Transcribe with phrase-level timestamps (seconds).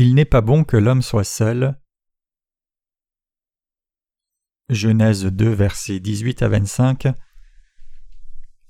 [0.00, 1.76] Il n'est pas bon que l'homme soit seul.
[4.68, 7.08] Genèse 2, versets 18 à 25.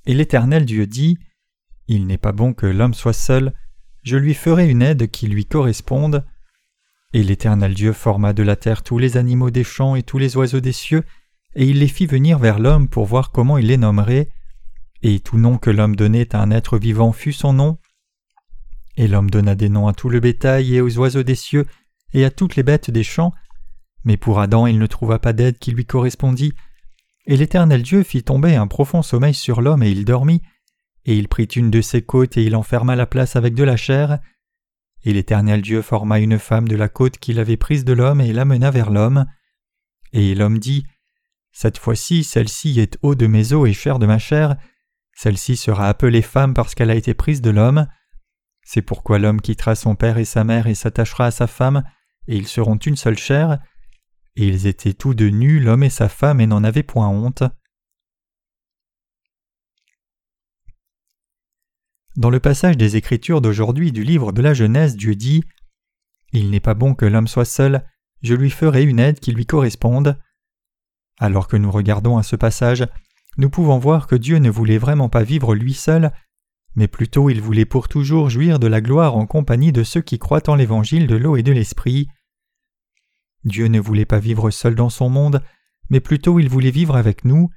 [0.07, 1.19] Et l'Éternel Dieu dit
[1.87, 3.53] Il n'est pas bon que l'homme soit seul,
[4.05, 6.25] je lui ferai une aide qui lui corresponde.
[7.13, 10.39] Et l'Éternel Dieu forma de la terre tous les animaux des champs et tous les
[10.39, 11.05] oiseaux des cieux,
[11.55, 14.31] et il les fit venir vers l'homme pour voir comment il les nommerait.
[15.03, 17.79] Et tout nom que l'homme donnait à un être vivant fut son nom.
[18.99, 21.67] Et l'homme donna des noms à tout le bétail et aux oiseaux des cieux
[22.13, 23.33] et à toutes les bêtes des champs.
[24.03, 26.53] Mais pour Adam il ne trouva pas d'aide qui lui correspondit.
[27.25, 30.43] Et l'Éternel Dieu fit tomber un profond sommeil sur l'homme et il dormit.
[31.05, 33.77] Et il prit une de ses côtes et il enferma la place avec de la
[33.77, 34.19] chair.
[35.05, 38.33] Et l'Éternel Dieu forma une femme de la côte qu'il avait prise de l'homme et
[38.33, 39.27] l'amena vers l'homme.
[40.13, 40.85] Et l'homme dit
[41.53, 44.57] Cette fois-ci, celle-ci est eau de mes os et chair de ma chair.
[45.15, 47.87] Celle-ci sera appelée femme parce qu'elle a été prise de l'homme.
[48.71, 51.85] C'est pourquoi l'homme quittera son père et sa mère et s'attachera à sa femme,
[52.27, 53.61] et ils seront une seule chair.
[54.37, 57.45] Et ils étaient tous deux nus, l'homme et sa femme, et n'en avaient point honte.
[62.17, 65.45] Dans le passage des Écritures d'aujourd'hui du livre de la Genèse, Dieu dit
[66.33, 67.87] Il n'est pas bon que l'homme soit seul,
[68.21, 70.21] je lui ferai une aide qui lui corresponde.
[71.19, 72.87] Alors que nous regardons à ce passage,
[73.39, 76.13] nous pouvons voir que Dieu ne voulait vraiment pas vivre lui seul,
[76.79, 80.21] mais plutôt il voulait pour toujours jouir de la gloire en compagnie de ceux qui
[80.21, 82.07] croient en l'évangile de l'eau et de l'esprit.
[83.43, 85.43] Dieu ne voulait pas vivre seul dans son monde,
[85.91, 87.51] mais plutôt il voulait vivre avec nous.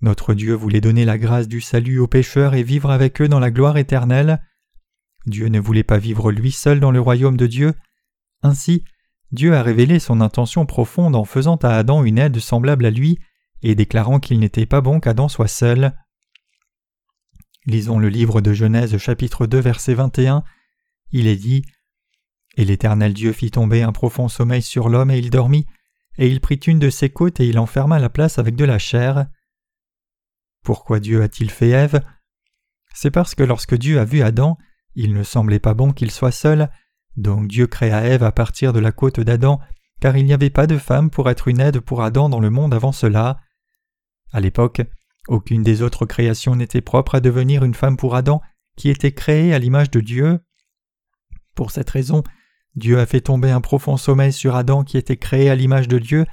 [0.00, 3.38] Notre Dieu voulait donner la grâce du salut aux pécheurs et vivre avec eux dans
[3.38, 4.42] la gloire éternelle.
[5.26, 7.74] Dieu ne voulait pas vivre lui seul dans le royaume de Dieu.
[8.42, 8.82] Ainsi,
[9.30, 13.20] Dieu a révélé son intention profonde en faisant à Adam une aide semblable à lui
[13.62, 15.92] et déclarant qu'il n'était pas bon qu'Adam soit seul.
[17.68, 20.42] Lisons le livre de Genèse chapitre 2 verset 21.
[21.10, 21.66] Il est dit
[22.56, 25.66] Et l'Éternel Dieu fit tomber un profond sommeil sur l'homme et il dormit,
[26.16, 28.78] et il prit une de ses côtes et il enferma la place avec de la
[28.78, 29.26] chair.
[30.64, 32.00] Pourquoi Dieu a-t-il fait Ève?
[32.94, 34.56] C'est parce que lorsque Dieu a vu Adam,
[34.94, 36.70] il ne semblait pas bon qu'il soit seul,
[37.18, 39.60] donc Dieu créa Ève à partir de la côte d'Adam,
[40.00, 42.48] car il n'y avait pas de femme pour être une aide pour Adam dans le
[42.48, 43.42] monde avant cela.
[44.32, 44.80] À l'époque,
[45.28, 48.40] aucune des autres créations n'était propre à devenir une femme pour Adam,
[48.76, 50.40] qui était créée à l'image de Dieu.
[51.54, 52.22] Pour cette raison,
[52.74, 55.98] Dieu a fait tomber un profond sommeil sur Adam qui était créé à l'image de
[55.98, 56.24] Dieu,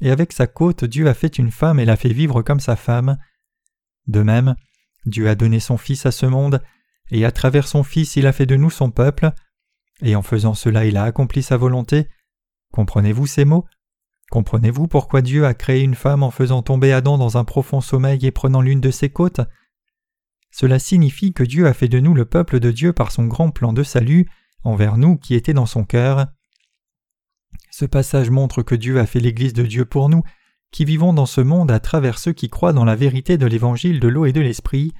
[0.00, 2.76] et avec sa côte Dieu a fait une femme et l'a fait vivre comme sa
[2.76, 3.18] femme.
[4.06, 4.54] De même,
[5.06, 6.62] Dieu a donné son Fils à ce monde,
[7.10, 9.32] et à travers son Fils il a fait de nous son peuple,
[10.02, 12.08] et en faisant cela il a accompli sa volonté.
[12.72, 13.66] Comprenez-vous ces mots?
[14.30, 18.26] Comprenez-vous pourquoi Dieu a créé une femme en faisant tomber Adam dans un profond sommeil
[18.26, 19.40] et prenant l'une de ses côtes?
[20.50, 23.50] Cela signifie que Dieu a fait de nous le peuple de Dieu par son grand
[23.50, 24.28] plan de salut
[24.64, 26.26] envers nous qui était dans son cœur.
[27.70, 30.22] Ce passage montre que Dieu a fait l'Église de Dieu pour nous,
[30.72, 34.00] qui vivons dans ce monde à travers ceux qui croient dans la vérité de l'Évangile
[34.00, 34.92] de l'eau et de l'Esprit.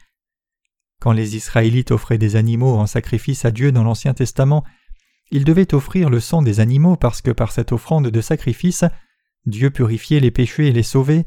[1.01, 4.65] Quand les Israélites offraient des animaux en sacrifice à Dieu dans l'Ancien Testament,
[5.31, 8.85] ils devaient offrir le sang des animaux parce que par cette offrande de sacrifice,
[9.47, 11.25] Dieu purifiait les péchés et les sauvait.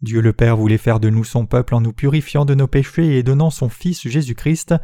[0.00, 3.16] Dieu le Père voulait faire de nous son peuple en nous purifiant de nos péchés
[3.16, 4.74] et donnant son Fils Jésus-Christ.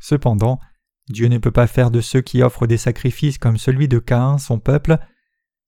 [0.00, 0.60] Cependant,
[1.08, 4.38] Dieu ne peut pas faire de ceux qui offrent des sacrifices comme celui de Caïn
[4.38, 4.98] son peuple.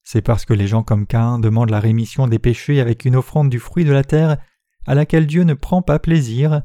[0.04, 3.50] C'est parce que les gens comme Caïn demandent la rémission des péchés avec une offrande
[3.50, 4.36] du fruit de la terre
[4.86, 6.62] à laquelle Dieu ne prend pas plaisir.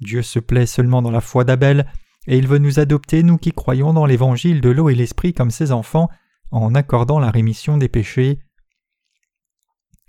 [0.00, 1.86] Dieu se plaît seulement dans la foi d'Abel,
[2.26, 5.50] et il veut nous adopter, nous qui croyons dans l'évangile de l'eau et l'esprit comme
[5.50, 6.08] ses enfants,
[6.50, 8.40] en accordant la rémission des péchés.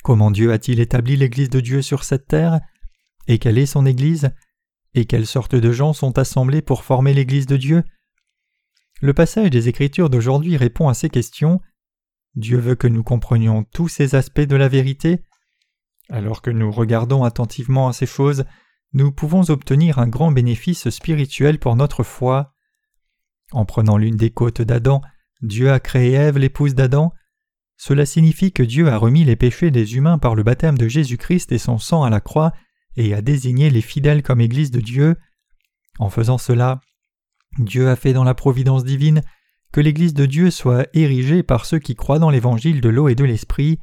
[0.06, 2.62] Comment Dieu a-t-il établi l'Église de Dieu sur cette terre?
[3.28, 4.30] Et quelle est son Église?
[4.94, 7.84] Et quelles sortes de gens sont assemblés pour former l'Église de Dieu?
[9.02, 11.60] Le passage des Écritures d'aujourd'hui répond à ces questions.
[12.36, 15.24] Dieu veut que nous comprenions tous ces aspects de la vérité.
[16.12, 18.46] Alors que nous regardons attentivement à ces choses,
[18.94, 22.54] nous pouvons obtenir un grand bénéfice spirituel pour notre foi.
[23.54, 25.02] En prenant l'une des côtes d'Adam,
[25.42, 27.12] Dieu a créé Ève, l'épouse d'Adam.
[27.78, 31.52] Cela signifie que Dieu a remis les péchés des humains par le baptême de Jésus-Christ
[31.52, 32.54] et son sang à la croix
[32.96, 35.16] et a désigné les fidèles comme Église de Dieu.
[36.00, 36.82] En faisant cela,
[37.60, 39.22] Dieu a fait dans la providence divine
[39.72, 43.16] que l'Église de Dieu soit érigée par ceux qui croient dans l'évangile de l'eau et
[43.16, 43.80] de l'esprit.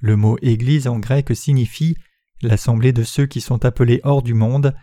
[0.00, 1.96] Le mot Église en grec signifie
[2.40, 4.74] l'assemblée de ceux qui sont appelés hors du monde.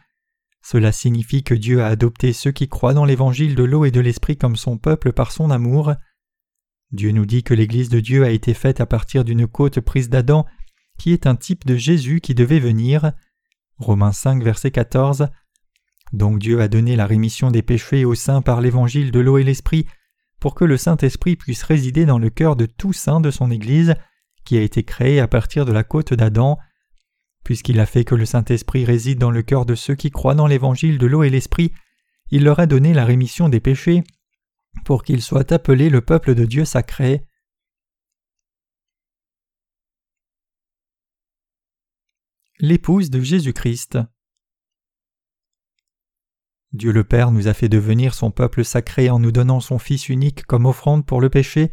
[0.62, 4.02] Cela signifie que Dieu a adopté ceux qui croient dans l'évangile de l'eau et de
[4.02, 5.94] l'esprit comme son peuple par son amour.
[6.96, 10.10] Dieu nous dit que l'Église de Dieu a été faite à partir d'une côte prise
[10.10, 10.46] d'Adam,
[10.98, 13.12] qui est un type de Jésus qui devait venir.
[13.78, 15.28] Romains 5, verset 14.
[16.14, 19.44] Donc Dieu a donné la rémission des péchés aux saints par l'évangile de l'eau et
[19.44, 19.86] l'esprit,
[20.40, 23.96] pour que le Saint-Esprit puisse résider dans le cœur de tout saint de son Église,
[24.46, 26.58] qui a été créée à partir de la côte d'Adam.
[27.44, 30.48] Puisqu'il a fait que le Saint-Esprit réside dans le cœur de ceux qui croient dans
[30.48, 31.74] l'Évangile de l'eau et l'Esprit,
[32.32, 34.04] il leur a donné la rémission des péchés
[34.84, 37.26] pour qu'ils soient appelés le peuple de Dieu sacré.
[42.60, 44.00] L'épouse de Jésus-Christ.
[46.72, 50.10] Dieu le Père nous a fait devenir son peuple sacré en nous donnant son Fils
[50.10, 51.72] unique comme offrande pour le péché.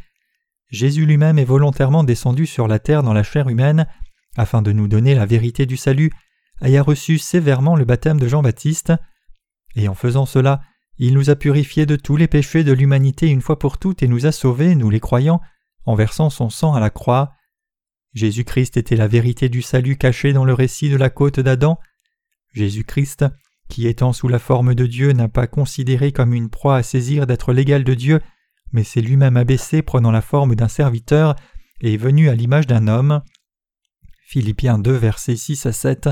[0.69, 3.87] Jésus lui-même est volontairement descendu sur la terre dans la chair humaine,
[4.37, 6.13] afin de nous donner la vérité du salut,
[6.65, 8.93] et a reçu sévèrement le baptême de Jean-Baptiste.
[9.75, 10.63] Et en faisant cela,
[10.99, 14.09] il nous a purifiés de tous les péchés de l'humanité une fois pour toutes et
[14.09, 15.41] nous a sauvés, nous les croyants,
[15.85, 17.33] en versant son sang à la croix.
[18.13, 21.79] Jésus-Christ était la vérité du salut cachée dans le récit de la côte d'Adam.
[22.53, 23.25] Jésus-Christ
[23.73, 27.27] qui étant sous la forme de Dieu n'a pas considéré comme une proie à saisir
[27.27, 28.21] d'être l'égal de Dieu,
[28.71, 31.35] mais s'est lui-même abaissé prenant la forme d'un serviteur
[31.81, 33.23] et est venu à l'image d'un homme.
[34.27, 36.11] Philippiens 2 versets 6 à 7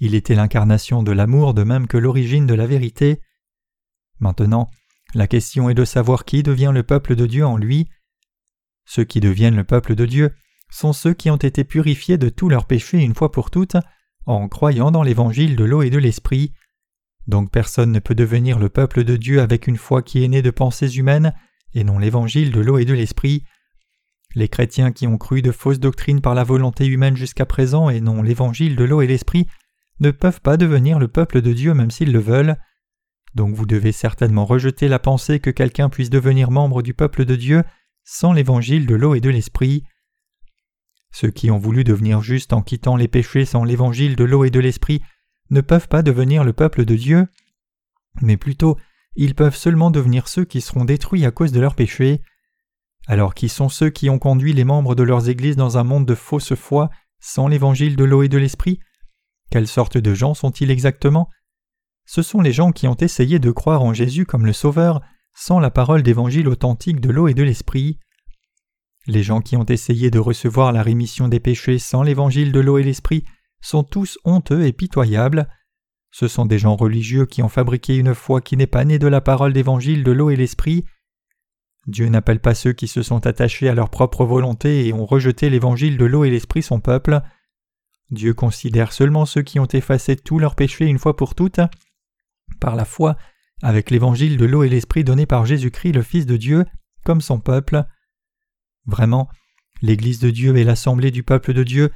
[0.00, 3.20] Il était l'incarnation de l'amour de même que l'origine de la vérité.
[4.20, 4.70] Maintenant,
[5.14, 7.88] la question est de savoir qui devient le peuple de Dieu en lui.
[8.84, 10.34] Ceux qui deviennent le peuple de Dieu
[10.70, 13.76] sont ceux qui ont été purifiés de tous leurs péchés une fois pour toutes
[14.26, 16.52] en croyant dans l'évangile de l'eau et de l'esprit.
[17.26, 20.42] Donc personne ne peut devenir le peuple de Dieu avec une foi qui est née
[20.42, 21.34] de pensées humaines
[21.74, 23.44] et non l'évangile de l'eau et de l'esprit.
[24.34, 28.00] Les chrétiens qui ont cru de fausses doctrines par la volonté humaine jusqu'à présent et
[28.00, 29.46] non l'évangile de l'eau et l'esprit
[30.00, 32.56] ne peuvent pas devenir le peuple de Dieu même s'ils le veulent.
[33.34, 37.36] Donc vous devez certainement rejeter la pensée que quelqu'un puisse devenir membre du peuple de
[37.36, 37.64] Dieu
[38.04, 39.84] sans l'évangile de l'eau et de l'esprit.
[41.10, 44.50] Ceux qui ont voulu devenir justes en quittant les péchés sans l'évangile de l'eau et
[44.50, 45.02] de l'esprit
[45.50, 47.28] ne peuvent pas devenir le peuple de Dieu,
[48.20, 48.76] mais plutôt
[49.16, 52.20] ils peuvent seulement devenir ceux qui seront détruits à cause de leurs péchés.
[53.06, 56.06] Alors qui sont ceux qui ont conduit les membres de leurs églises dans un monde
[56.06, 56.90] de fausse foi
[57.20, 58.80] sans l'évangile de l'eau et de l'esprit?
[59.50, 61.28] Quelle sorte de gens sont-ils exactement?
[62.06, 65.00] Ce sont les gens qui ont essayé de croire en Jésus comme le Sauveur
[65.34, 67.98] sans la parole d'évangile authentique de l'eau et de l'esprit.
[69.06, 72.78] Les gens qui ont essayé de recevoir la rémission des péchés sans l'évangile de l'eau
[72.78, 73.24] et l'esprit
[73.60, 75.48] sont tous honteux et pitoyables.
[76.10, 79.08] Ce sont des gens religieux qui ont fabriqué une foi qui n'est pas née de
[79.08, 80.84] la parole d'évangile de l'eau et l'esprit.
[81.86, 85.50] Dieu n'appelle pas ceux qui se sont attachés à leur propre volonté et ont rejeté
[85.50, 87.20] l'évangile de l'eau et l'esprit son peuple.
[88.10, 91.60] Dieu considère seulement ceux qui ont effacé tous leurs péchés une fois pour toutes,
[92.64, 93.16] par la foi,
[93.62, 96.64] avec l'évangile de l'eau et l'esprit donné par Jésus-Christ le Fils de Dieu,
[97.04, 97.84] comme son peuple.
[98.86, 99.28] Vraiment,
[99.82, 101.92] l'Église de Dieu est l'assemblée du peuple de Dieu,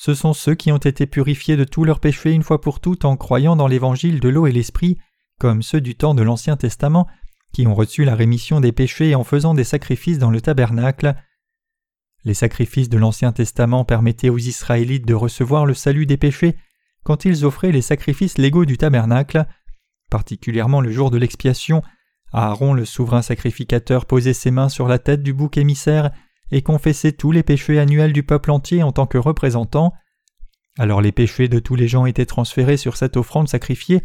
[0.00, 3.04] ce sont ceux qui ont été purifiés de tous leurs péchés une fois pour toutes
[3.04, 4.96] en croyant dans l'évangile de l'eau et l'esprit,
[5.40, 7.06] comme ceux du temps de l'Ancien Testament,
[7.52, 11.16] qui ont reçu la rémission des péchés en faisant des sacrifices dans le tabernacle.
[12.24, 16.56] Les sacrifices de l'Ancien Testament permettaient aux Israélites de recevoir le salut des péchés
[17.02, 19.46] quand ils offraient les sacrifices légaux du tabernacle,
[20.10, 21.82] particulièrement le jour de l'expiation.
[22.32, 26.10] Aaron, le souverain sacrificateur, posait ses mains sur la tête du bouc émissaire
[26.50, 29.92] et confesser tous les péchés annuels du peuple entier en tant que représentant.
[30.78, 34.02] Alors les péchés de tous les gens étaient transférés sur cette offrande sacrifiée,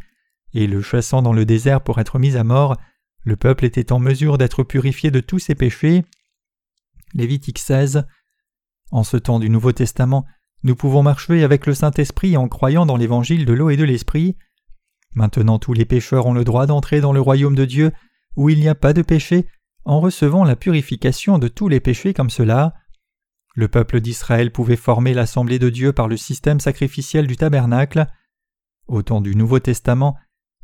[0.53, 2.77] et le chassant dans le désert pour être mis à mort,
[3.23, 6.03] le peuple était en mesure d'être purifié de tous ses péchés.
[7.13, 8.05] Lévitique 16.
[8.91, 10.25] En ce temps du Nouveau Testament,
[10.63, 14.35] nous pouvons marcher avec le Saint-Esprit en croyant dans l'évangile de l'eau et de l'Esprit.
[15.15, 17.91] Maintenant tous les pécheurs ont le droit d'entrer dans le royaume de Dieu,
[18.35, 19.47] où il n'y a pas de péché,
[19.85, 22.73] en recevant la purification de tous les péchés comme cela.
[23.55, 28.07] Le peuple d'Israël pouvait former l'assemblée de Dieu par le système sacrificiel du tabernacle.
[28.87, 30.17] Au temps du Nouveau Testament,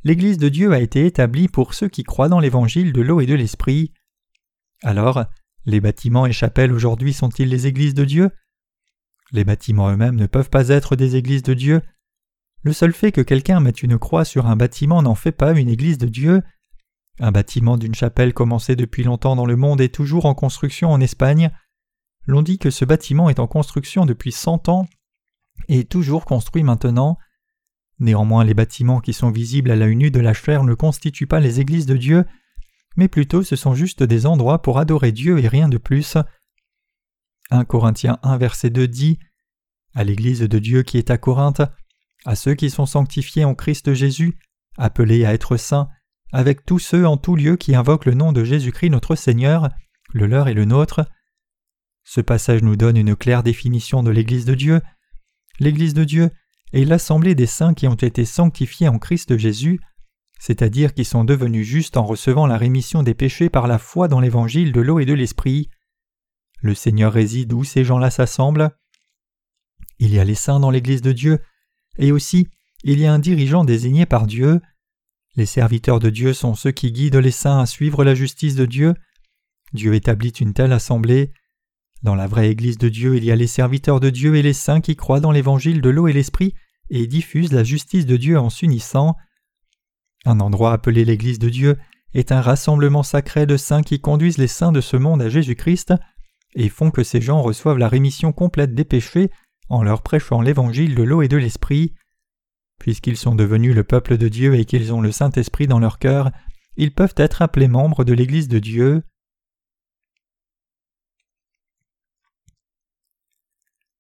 [0.04, 3.26] l'Église de Dieu a été établie pour ceux qui croient dans l'évangile de l'eau et
[3.26, 3.94] de l'esprit.
[4.82, 5.26] Alors,
[5.66, 8.32] les bâtiments et chapelles aujourd'hui sont-ils les églises de Dieu?
[9.32, 11.82] Les bâtiments eux-mêmes ne peuvent pas être des églises de Dieu.
[12.64, 15.70] Le seul fait que quelqu'un mette une croix sur un bâtiment n'en fait pas une
[15.70, 16.42] église de Dieu.
[17.20, 21.00] Un bâtiment d'une chapelle commencé depuis longtemps dans le monde est toujours en construction en
[21.00, 21.52] Espagne.
[22.26, 24.88] L'on dit que ce bâtiment est en construction depuis cent ans
[25.68, 27.18] et toujours construit maintenant.
[28.00, 31.40] Néanmoins, les bâtiments qui sont visibles à la nue de la chair ne constituent pas
[31.40, 32.26] les églises de Dieu,
[32.96, 36.18] mais plutôt ce sont juste des endroits pour adorer Dieu et rien de plus.
[37.52, 39.20] 1 Corinthiens 1 verset 2 dit
[39.96, 41.62] À l'Église de Dieu qui est à Corinthe,
[42.26, 44.38] à ceux qui sont sanctifiés en Christ Jésus,
[44.78, 45.90] appelés à être saints,
[46.32, 49.70] avec tous ceux en tout lieu qui invoquent le nom de Jésus-Christ notre Seigneur,
[50.14, 51.06] le leur et le nôtre.
[52.04, 54.82] Ce passage nous donne une claire définition de l'Église de Dieu.
[55.60, 56.30] L'Église de Dieu
[56.74, 59.80] est l'assemblée des saints qui ont été sanctifiés en Christ Jésus,
[60.40, 64.20] c'est-à-dire qui sont devenus justes en recevant la rémission des péchés par la foi dans
[64.20, 65.70] l'évangile de l'eau et de l'esprit.
[66.62, 68.72] Le Seigneur réside où ces gens-là s'assemblent?
[69.98, 71.40] Il y a les saints dans l'Église de Dieu,
[72.00, 72.48] et aussi
[72.84, 74.62] il y a un dirigeant désigné par Dieu.
[75.36, 78.66] Les serviteurs de Dieu sont ceux qui guident les saints à suivre la justice de
[78.66, 78.94] Dieu.
[79.74, 81.32] Dieu établit une telle assemblée.
[82.02, 84.54] Dans la vraie Église de Dieu, il y a les serviteurs de Dieu et les
[84.54, 86.56] saints qui croient dans l'évangile de l'eau et l'esprit
[86.90, 89.16] et diffusent la justice de Dieu en s'unissant.
[90.26, 91.78] Un endroit appelé l'Église de Dieu
[92.14, 95.94] est un rassemblement sacré de saints qui conduisent les saints de ce monde à Jésus-Christ
[96.56, 99.30] et font que ces gens reçoivent la rémission complète des péchés
[99.70, 101.94] en leur prêchant l'évangile de l'eau et de l'esprit.
[102.80, 106.32] Puisqu'ils sont devenus le peuple de Dieu et qu'ils ont le Saint-Esprit dans leur cœur,
[106.76, 109.04] ils peuvent être appelés membres de l'Église de Dieu.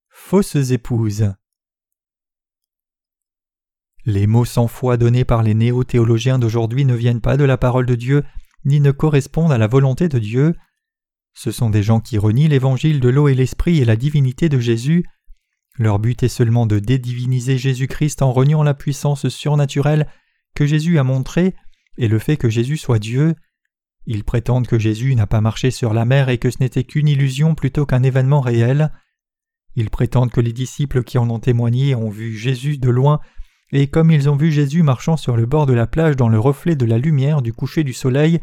[0.10, 1.34] Fausses épouses
[4.06, 7.86] Les mots sans foi donnés par les néo-théologiens d'aujourd'hui ne viennent pas de la parole
[7.86, 8.24] de Dieu,
[8.64, 10.56] ni ne correspondent à la volonté de Dieu.
[11.34, 14.60] Ce sont des gens qui renient l'évangile de l'eau et l'esprit et la divinité de
[14.60, 15.04] Jésus,
[15.78, 20.08] leur but est seulement de dédiviniser Jésus-Christ en reniant la puissance surnaturelle
[20.56, 21.56] que Jésus a montrée
[21.98, 23.36] et le fait que Jésus soit Dieu.
[24.06, 27.08] Ils prétendent que Jésus n'a pas marché sur la mer et que ce n'était qu'une
[27.08, 28.92] illusion plutôt qu'un événement réel.
[29.76, 33.20] Ils prétendent que les disciples qui en ont témoigné ont vu Jésus de loin,
[33.72, 36.40] et comme ils ont vu Jésus marchant sur le bord de la plage dans le
[36.40, 38.42] reflet de la lumière du coucher du soleil,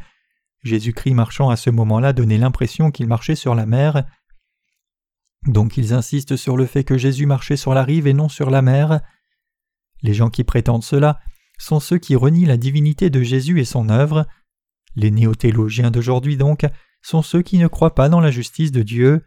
[0.62, 4.04] Jésus-Christ marchant à ce moment-là donnait l'impression qu'il marchait sur la mer.
[5.46, 8.50] Donc ils insistent sur le fait que Jésus marchait sur la rive et non sur
[8.50, 9.00] la mer.
[10.02, 11.20] Les gens qui prétendent cela
[11.58, 14.26] sont ceux qui renient la divinité de Jésus et son œuvre.
[14.96, 16.66] Les néothéologiens d'aujourd'hui donc
[17.02, 19.24] sont ceux qui ne croient pas dans la justice de Dieu.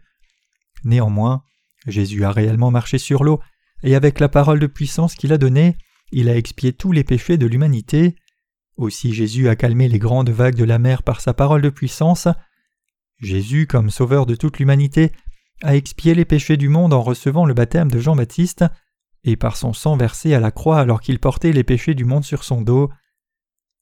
[0.84, 1.42] Néanmoins,
[1.86, 3.40] Jésus a réellement marché sur l'eau,
[3.82, 5.76] et avec la parole de puissance qu'il a donnée,
[6.12, 8.16] il a expié tous les péchés de l'humanité.
[8.76, 12.28] Aussi Jésus a calmé les grandes vagues de la mer par sa parole de puissance.
[13.18, 15.12] Jésus, comme sauveur de toute l'humanité,
[15.62, 18.64] a expié les péchés du monde en recevant le baptême de Jean-Baptiste,
[19.24, 22.24] et par son sang versé à la croix alors qu'il portait les péchés du monde
[22.24, 22.90] sur son dos.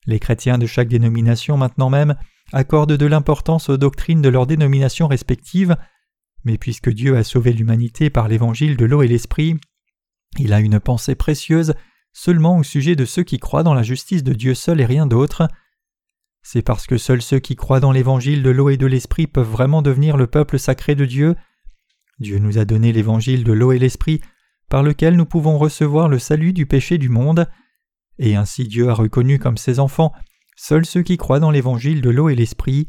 [0.06, 2.16] Les chrétiens de chaque dénomination maintenant même
[2.52, 5.76] accordent de l'importance aux doctrines de leurs dénominations respectives,
[6.44, 9.56] mais puisque Dieu a sauvé l'humanité par l'évangile de l'eau et l'esprit,
[10.38, 11.74] il a une pensée précieuse
[12.12, 15.06] seulement au sujet de ceux qui croient dans la justice de Dieu seul et rien
[15.06, 15.48] d'autre.
[16.42, 19.48] C'est parce que seuls ceux qui croient dans l'évangile de l'eau et de l'esprit peuvent
[19.48, 21.34] vraiment devenir le peuple sacré de Dieu
[22.20, 24.20] Dieu nous a donné l'évangile de l'eau et l'esprit
[24.68, 27.48] par lequel nous pouvons recevoir le salut du péché du monde,
[28.18, 30.12] et ainsi Dieu a reconnu comme ses enfants
[30.56, 32.88] seuls ceux qui croient dans l'évangile de l'eau et l'esprit.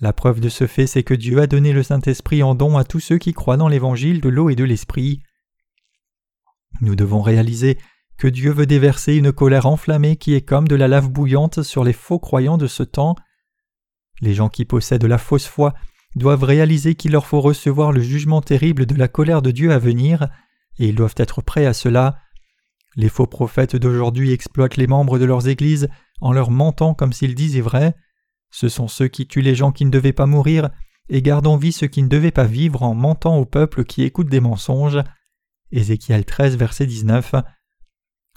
[0.00, 2.84] La preuve de ce fait, c'est que Dieu a donné le Saint-Esprit en don à
[2.84, 5.22] tous ceux qui croient dans l'évangile de l'eau et de l'esprit.
[6.80, 7.78] Nous devons réaliser
[8.16, 11.84] que Dieu veut déverser une colère enflammée qui est comme de la lave bouillante sur
[11.84, 13.14] les faux croyants de ce temps.
[14.20, 15.74] Les gens qui possèdent la fausse foi
[16.16, 19.78] doivent réaliser qu'il leur faut recevoir le jugement terrible de la colère de Dieu à
[19.78, 20.28] venir,
[20.78, 22.18] et ils doivent être prêts à cela.
[22.96, 25.88] Les faux prophètes d'aujourd'hui exploitent les membres de leurs églises
[26.20, 27.94] en leur mentant comme s'ils disaient vrai.
[28.50, 30.70] Ce sont ceux qui tuent les gens qui ne devaient pas mourir
[31.08, 34.02] et gardent en vie ceux qui ne devaient pas vivre en mentant au peuple qui
[34.02, 34.98] écoute des mensonges.
[35.70, 37.34] Ézéchiel 13, verset 19.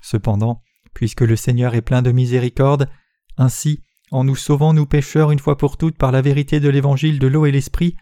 [0.01, 0.61] Cependant,
[0.93, 2.89] puisque le Seigneur est plein de miséricorde,
[3.37, 7.19] ainsi en nous sauvant nous pécheurs une fois pour toutes par la vérité de l'évangile
[7.19, 7.95] de l'eau et l'esprit,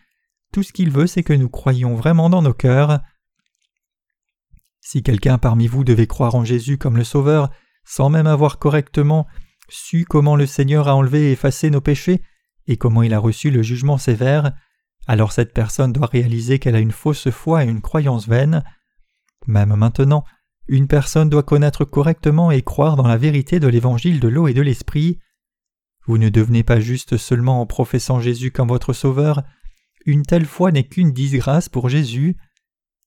[0.53, 2.99] tout ce qu'il veut c'est que nous croyions vraiment dans nos cœurs.
[4.79, 7.49] Si quelqu'un parmi vous devait croire en Jésus comme le Sauveur,
[7.83, 9.27] sans même avoir correctement
[9.69, 12.21] su comment le Seigneur a enlevé et effacé nos péchés,
[12.67, 14.53] et comment il a reçu le jugement sévère,
[15.07, 18.63] alors cette personne doit réaliser qu'elle a une fausse foi et une croyance vaine.
[19.45, 20.25] Même maintenant,
[20.67, 24.53] une personne doit connaître correctement et croire dans la vérité de l'évangile de l'eau et
[24.53, 25.19] de l'esprit.
[26.07, 29.43] Vous ne devenez pas juste seulement en professant Jésus comme votre Sauveur,
[30.05, 32.37] une telle foi n'est qu'une disgrâce pour Jésus.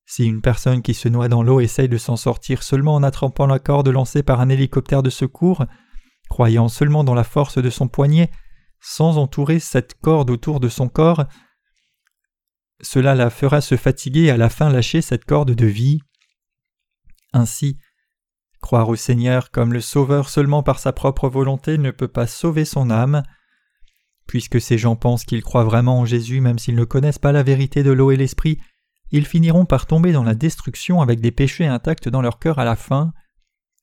[0.04, 3.47] Si une personne qui se noie dans l'eau essaye de s'en sortir seulement en attrapant
[3.47, 5.64] la corde lancée par un hélicoptère de secours,
[6.28, 8.30] croyant seulement dans la force de son poignet,
[8.80, 11.25] sans entourer cette corde autour de son corps,
[12.83, 16.00] cela la fera se fatiguer et à la fin lâcher cette corde de vie.
[17.33, 17.78] Ainsi,
[18.61, 22.64] Croire au Seigneur comme le Sauveur seulement par sa propre volonté ne peut pas sauver
[22.64, 23.23] son âme.
[24.26, 27.43] Puisque ces gens pensent qu'ils croient vraiment en Jésus même s'ils ne connaissent pas la
[27.43, 28.59] vérité de l'eau et l'esprit,
[29.11, 32.64] ils finiront par tomber dans la destruction avec des péchés intacts dans leur cœur à
[32.64, 33.12] la fin.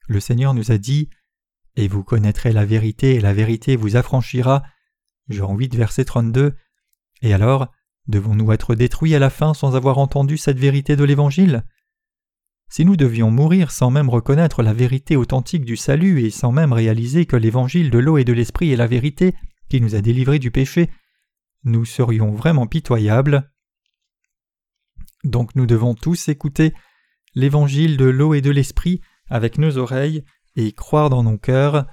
[0.07, 1.09] Le Seigneur nous a dit
[1.75, 4.63] Et vous connaîtrez la vérité, et la vérité vous affranchira.
[5.27, 6.55] Jean 8, verset 32.
[7.21, 7.67] Et alors,
[8.07, 11.65] devons-nous être détruits à la fin sans avoir entendu cette vérité de l'Évangile?
[12.69, 16.73] Si nous devions mourir sans même reconnaître la vérité authentique du salut et sans même
[16.73, 19.35] réaliser que l'évangile de l'eau et de l'esprit est la vérité
[19.69, 20.89] qui nous a délivrés du péché,
[21.63, 23.51] nous serions vraiment pitoyables.
[25.23, 26.73] Donc nous devons tous écouter
[27.35, 30.23] l'évangile de l'eau et de l'esprit avec nos oreilles
[30.55, 31.85] et croire dans nos cœurs.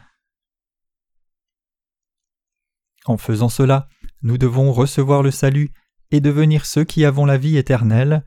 [3.07, 3.89] En faisant cela,
[4.23, 5.73] nous devons recevoir le salut
[6.11, 8.25] et devenir ceux qui avons la vie éternelle.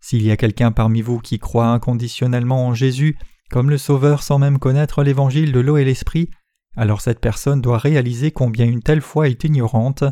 [0.00, 3.16] S'il y a quelqu'un parmi vous qui croit inconditionnellement en Jésus
[3.50, 6.30] comme le Sauveur sans même connaître l'évangile de l'eau et l'esprit,
[6.76, 10.04] alors cette personne doit réaliser combien une telle foi est ignorante.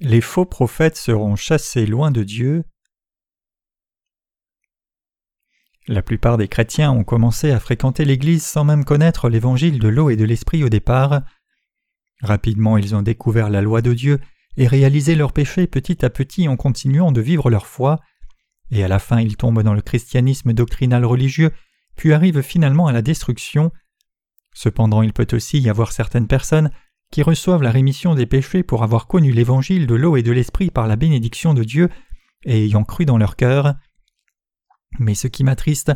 [0.00, 2.64] Les faux prophètes seront chassés loin de Dieu.
[5.88, 10.10] La plupart des chrétiens ont commencé à fréquenter l'Église sans même connaître l'évangile de l'eau
[10.10, 11.22] et de l'esprit au départ.
[12.22, 14.20] Rapidement ils ont découvert la loi de Dieu
[14.58, 18.00] et réalisé leurs péchés petit à petit en continuant de vivre leur foi,
[18.70, 21.52] et à la fin ils tombent dans le christianisme doctrinal religieux,
[21.96, 23.70] puis arrivent finalement à la destruction.
[24.52, 26.70] Cependant il peut aussi y avoir certaines personnes
[27.12, 30.70] qui reçoivent la rémission des péchés pour avoir connu l'évangile de l'eau et de l'esprit
[30.70, 31.88] par la bénédiction de Dieu
[32.44, 33.76] et ayant cru dans leur cœur.
[34.98, 35.92] Mais ce qui m'attriste,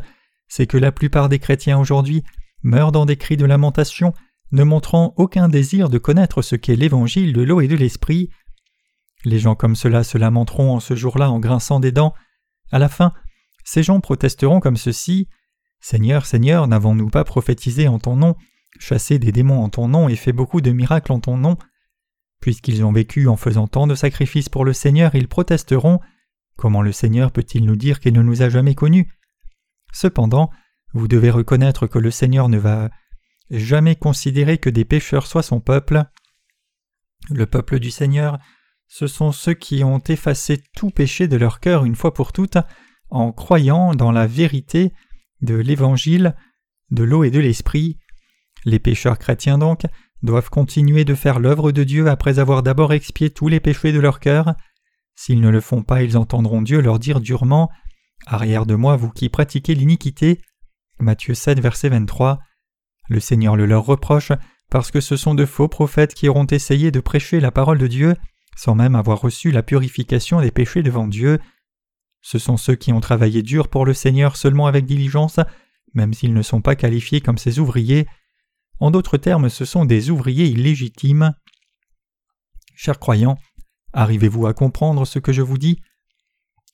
[0.47, 2.23] c'est que la plupart des chrétiens aujourd'hui
[2.62, 4.14] meurent dans des cris de lamentation,
[4.52, 8.31] ne montrant aucun désir de connaître ce qu'est l'évangile de l'eau et de l'esprit.
[9.25, 12.14] Les gens comme cela se lamenteront en ce jour-là en grinçant des dents.
[12.71, 13.12] À la fin,
[13.64, 15.29] ces gens protesteront comme ceci
[15.81, 18.37] Seigneur, Seigneur, n'avons-nous pas prophétisé en ton nom,
[18.79, 21.57] chassé des démons en ton nom et fait beaucoup de miracles en ton nom?
[22.41, 26.00] Puisqu'ils ont vécu en faisant tant de sacrifices pour le Seigneur, ils protesteront
[26.57, 29.11] Comment le Seigneur peut-il nous dire qu'il ne nous a jamais connus?
[29.93, 30.50] Cependant,
[30.95, 32.91] vous devez reconnaître que le Seigneur ne va
[33.50, 36.05] jamais considérer que des pécheurs soient son peuple.
[37.31, 38.38] Le peuple du Seigneur,
[38.92, 42.58] ce sont ceux qui ont effacé tout péché de leur cœur une fois pour toutes
[43.08, 44.93] en croyant dans la vérité
[45.40, 46.36] de l'Évangile,
[46.90, 47.99] de l'eau et de l'Esprit.
[48.67, 49.86] Les pécheurs chrétiens donc
[50.23, 53.99] doivent continuer de faire l'œuvre de Dieu après avoir d'abord expié tous les péchés de
[53.99, 54.52] leur cœur.
[55.17, 57.71] S'ils ne le font pas, ils entendront Dieu leur dire durement
[58.26, 60.38] Arrière de moi, vous qui pratiquez l'iniquité.
[60.99, 62.40] Matthieu 7, verset 23.
[63.08, 64.32] Le Seigneur le leur reproche
[64.71, 67.86] parce que ce sont de faux prophètes qui auront essayé de prêcher la parole de
[67.86, 68.17] Dieu
[68.56, 71.38] sans même avoir reçu la purification des péchés devant Dieu.
[72.21, 75.41] Ce sont ceux qui ont travaillé dur pour le Seigneur seulement avec diligence,
[75.95, 78.06] même s'ils ne sont pas qualifiés comme ses ouvriers.
[78.80, 81.34] En d'autres termes, ce sont des ouvriers illégitimes.
[82.75, 83.38] Chers croyants,
[83.93, 85.80] Arrivez-vous à comprendre ce que je vous dis?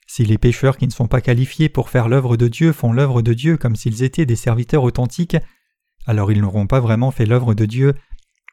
[0.07, 3.23] Si les pécheurs qui ne sont pas qualifiés pour faire l'œuvre de Dieu font l'œuvre
[3.23, 5.37] de Dieu comme s'ils étaient des serviteurs authentiques,
[6.07, 7.95] alors ils n'auront pas vraiment fait l'œuvre de Dieu.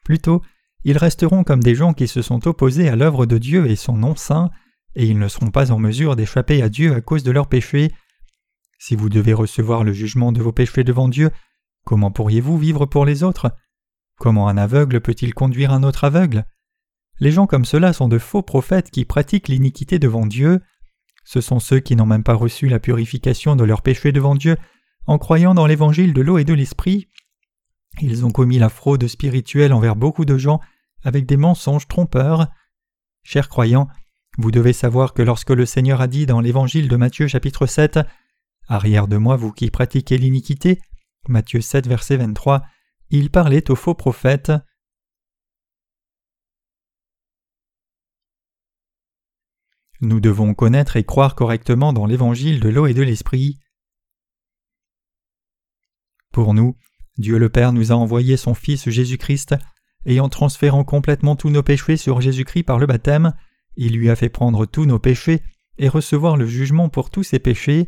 [0.04, 0.42] Plutôt,
[0.86, 3.96] ils resteront comme des gens qui se sont opposés à l'œuvre de Dieu et son
[3.96, 4.50] nom saint,
[4.94, 7.90] et ils ne seront pas en mesure d'échapper à Dieu à cause de leurs péchés.
[8.78, 11.32] Si vous devez recevoir le jugement de vos péchés devant Dieu,
[11.84, 13.50] comment pourriez-vous vivre pour les autres?
[14.20, 16.44] Comment un aveugle peut-il conduire un autre aveugle?
[17.18, 20.60] Les gens comme cela sont de faux prophètes qui pratiquent l'iniquité devant Dieu.
[21.24, 24.56] Ce sont ceux qui n'ont même pas reçu la purification de leurs péchés devant Dieu
[25.06, 27.08] en croyant dans l'évangile de l'eau et de l'esprit.
[28.00, 30.60] Ils ont commis la fraude spirituelle envers beaucoup de gens
[31.04, 32.48] avec des mensonges trompeurs.
[33.22, 33.88] Chers croyants,
[34.38, 38.00] vous devez savoir que lorsque le Seigneur a dit dans l'évangile de Matthieu chapitre 7
[38.68, 40.80] Arrière de moi vous qui pratiquez l'iniquité
[41.28, 42.64] Matthieu 7 verset 23,
[43.10, 44.52] il parlait aux faux prophètes.
[50.00, 53.58] Nous devons connaître et croire correctement dans l'évangile de l'eau et de l'esprit.
[56.32, 56.76] Pour nous,
[57.16, 59.54] Dieu le Père nous a envoyé son Fils Jésus-Christ,
[60.06, 63.34] et en transférant complètement tous nos péchés sur Jésus-Christ par le baptême,
[63.76, 65.42] il lui a fait prendre tous nos péchés
[65.78, 67.86] et recevoir le jugement pour tous ses péchés,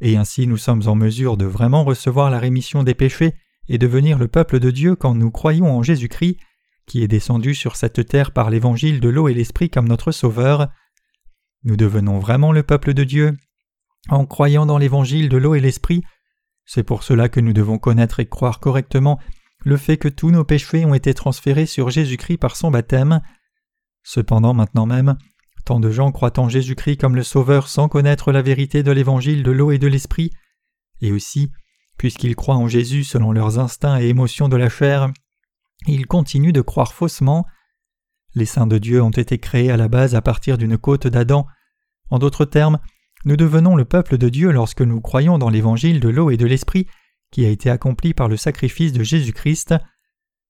[0.00, 3.34] et ainsi nous sommes en mesure de vraiment recevoir la rémission des péchés
[3.68, 6.36] et devenir le peuple de Dieu quand nous croyons en Jésus-Christ,
[6.86, 10.68] qui est descendu sur cette terre par l'évangile de l'eau et l'esprit comme notre Sauveur.
[11.64, 13.36] Nous devenons vraiment le peuple de Dieu
[14.08, 16.04] en croyant dans l'évangile de l'eau et l'esprit.
[16.64, 19.18] C'est pour cela que nous devons connaître et croire correctement
[19.66, 23.20] le fait que tous nos péchés ont été transférés sur Jésus-Christ par son baptême.
[24.04, 25.18] Cependant, maintenant même,
[25.64, 29.42] tant de gens croient en Jésus-Christ comme le Sauveur sans connaître la vérité de l'évangile
[29.42, 30.30] de l'eau et de l'esprit,
[31.00, 31.50] et aussi,
[31.98, 35.10] puisqu'ils croient en Jésus selon leurs instincts et émotions de la chair,
[35.88, 37.44] ils continuent de croire faussement.
[38.36, 41.48] Les saints de Dieu ont été créés à la base à partir d'une côte d'Adam,
[42.10, 42.78] en d'autres termes,
[43.24, 46.46] nous devenons le peuple de Dieu lorsque nous croyons dans l'évangile de l'eau et de
[46.46, 46.86] l'esprit
[47.30, 49.74] qui a été accompli par le sacrifice de Jésus-Christ.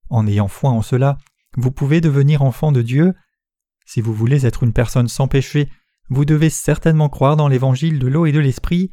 [0.08, 1.18] En ayant foi en cela,
[1.56, 3.14] vous pouvez devenir enfant de Dieu.
[3.86, 5.68] Si vous voulez être une personne sans péché,
[6.08, 8.90] vous devez certainement croire dans l'évangile de l'eau et de l'esprit.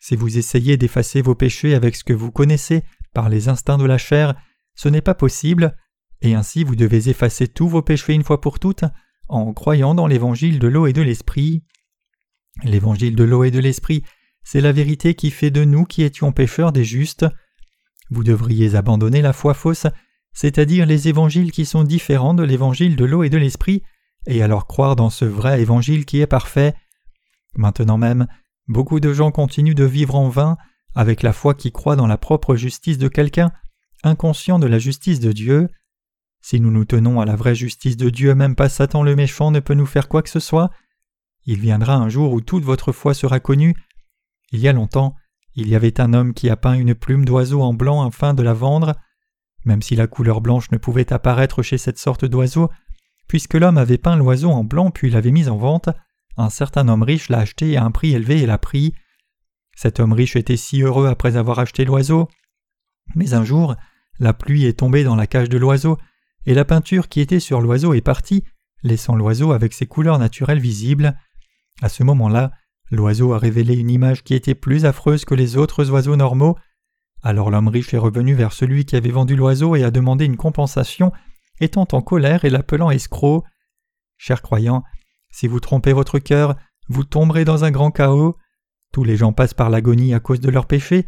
[0.00, 3.84] Si vous essayez d'effacer vos péchés avec ce que vous connaissez par les instincts de
[3.84, 4.34] la chair,
[4.74, 5.76] ce n'est pas possible,
[6.20, 8.84] et ainsi vous devez effacer tous vos péchés une fois pour toutes
[9.28, 11.64] en croyant dans l'évangile de l'eau et de l'esprit.
[12.64, 14.02] L'évangile de l'eau et de l'esprit,
[14.44, 17.26] c'est la vérité qui fait de nous qui étions pécheurs des justes.
[18.10, 19.86] Vous devriez abandonner la foi fausse,
[20.32, 23.82] c'est-à-dire les évangiles qui sont différents de l'évangile de l'eau et de l'esprit,
[24.26, 26.74] et alors croire dans ce vrai évangile qui est parfait.
[27.56, 28.26] Maintenant même,
[28.66, 30.56] beaucoup de gens continuent de vivre en vain,
[30.94, 33.52] avec la foi qui croit dans la propre justice de quelqu'un,
[34.04, 35.68] inconscient de la justice de Dieu.
[36.40, 39.50] Si nous nous tenons à la vraie justice de Dieu, même pas Satan le méchant
[39.50, 40.70] ne peut nous faire quoi que ce soit.
[41.44, 43.74] Il viendra un jour où toute votre foi sera connue.
[44.52, 45.14] Il y a longtemps,
[45.54, 48.42] il y avait un homme qui a peint une plume d'oiseau en blanc afin de
[48.42, 48.94] la vendre.
[49.64, 52.70] Même si la couleur blanche ne pouvait apparaître chez cette sorte d'oiseau,
[53.26, 55.90] puisque l'homme avait peint l'oiseau en blanc puis l'avait mis en vente,
[56.36, 58.94] un certain homme riche l'a acheté à un prix élevé et l'a pris.
[59.74, 62.28] Cet homme riche était si heureux après avoir acheté l'oiseau.
[63.14, 63.74] Mais un jour,
[64.18, 65.98] la pluie est tombée dans la cage de l'oiseau,
[66.46, 68.44] et la peinture qui était sur l'oiseau est partie,
[68.82, 71.18] laissant l'oiseau avec ses couleurs naturelles visibles.
[71.82, 72.52] À ce moment-là,
[72.90, 76.56] l'oiseau a révélé une image qui était plus affreuse que les autres oiseaux normaux.
[77.22, 80.36] Alors l'homme riche est revenu vers celui qui avait vendu l'oiseau et a demandé une
[80.36, 81.12] compensation,
[81.60, 83.44] étant en colère et l'appelant escroc.
[84.16, 84.84] Chers croyants,
[85.30, 86.56] si vous trompez votre cœur,
[86.88, 88.36] vous tomberez dans un grand chaos.
[88.92, 91.06] Tous les gens passent par l'agonie à cause de leurs péchés,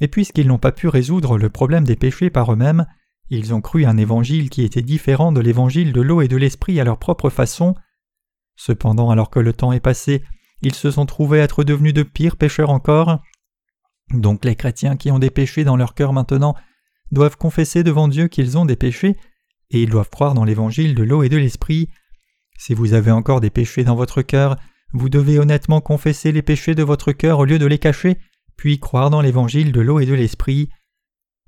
[0.00, 2.86] et puisqu'ils n'ont pas pu résoudre le problème des péchés par eux-mêmes,
[3.28, 6.80] ils ont cru un évangile qui était différent de l'évangile de l'eau et de l'esprit
[6.80, 7.76] à leur propre façon.
[8.56, 10.24] Cependant, alors que le temps est passé,
[10.62, 13.20] ils se sont trouvés être devenus de pires pécheurs encore.
[14.12, 16.54] Donc les chrétiens qui ont des péchés dans leur cœur maintenant
[17.10, 19.16] doivent confesser devant Dieu qu'ils ont des péchés,
[19.70, 21.88] et ils doivent croire dans l'évangile de l'eau et de l'esprit.
[22.58, 24.56] Si vous avez encore des péchés dans votre cœur,
[24.92, 28.18] vous devez honnêtement confesser les péchés de votre cœur au lieu de les cacher,
[28.56, 30.68] puis croire dans l'évangile de l'eau et de l'esprit.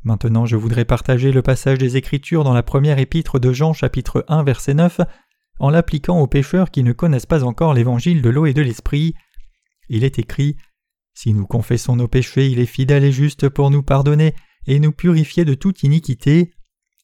[0.04, 4.24] Maintenant je voudrais partager le passage des Écritures dans la première épître de Jean chapitre
[4.28, 5.00] 1 verset 9
[5.62, 9.14] en l'appliquant aux pécheurs qui ne connaissent pas encore l'évangile de l'eau et de l'esprit.
[9.88, 10.56] Il est écrit
[11.14, 14.34] Si nous confessons nos péchés, il est fidèle et juste pour nous pardonner
[14.66, 16.52] et nous purifier de toute iniquité.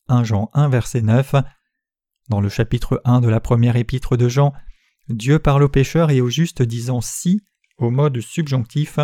[0.08, 1.36] 1 Jean 1 verset 9.
[2.30, 4.52] Dans le chapitre 1 de la première épître de Jean,
[5.08, 7.40] Dieu parle aux pécheurs et aux justes disant si
[7.76, 8.98] au mode subjonctif.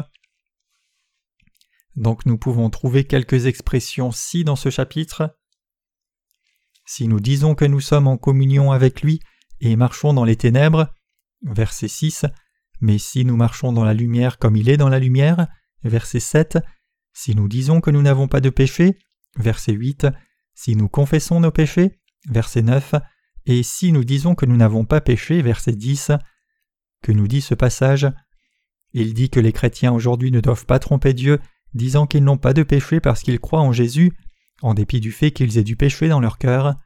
[1.95, 5.39] Donc nous pouvons trouver quelques expressions si dans ce chapitre.
[6.87, 9.21] Si nous disons que nous sommes en communion avec lui
[9.65, 10.93] et marchons dans les ténèbres,
[11.43, 12.27] verset 6,
[12.81, 15.47] mais si nous marchons dans la lumière comme il est dans la lumière,
[15.83, 16.59] verset 7,
[17.13, 18.99] si nous disons que nous n'avons pas de péché,
[19.37, 20.07] verset 8,
[20.55, 21.99] si nous confessons nos péchés,
[22.29, 22.95] verset 9,
[23.47, 26.13] et si nous disons que nous n'avons pas péché, verset 10,
[27.03, 28.11] que nous dit ce passage?
[28.93, 31.41] Il dit que les chrétiens aujourd'hui ne doivent pas tromper Dieu
[31.75, 34.17] disant qu'ils n'ont pas de péché parce qu'ils croient en Jésus,
[34.63, 36.77] en dépit du fait qu'ils aient du péché dans leur cœur.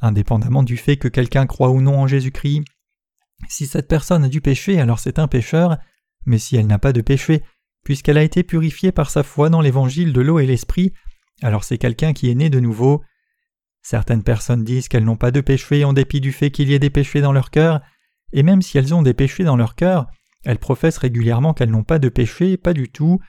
[0.00, 2.64] Indépendamment du fait que quelqu'un croit ou non en Jésus-Christ,
[3.48, 5.78] si cette personne a du péché, alors c'est un pécheur,
[6.24, 7.42] mais si elle n'a pas de péché,
[7.84, 10.92] puisqu'elle a été purifiée par sa foi dans l'évangile de l'eau et l'esprit,
[11.42, 13.02] alors c'est quelqu'un qui est né de nouveau.
[13.82, 16.78] Certaines personnes disent qu'elles n'ont pas de péché en dépit du fait qu'il y ait
[16.78, 17.80] des péchés dans leur cœur,
[18.32, 20.06] et même si elles ont des péchés dans leur cœur,
[20.44, 23.20] elles professent régulièrement qu'elles n'ont pas de péché, pas du tout.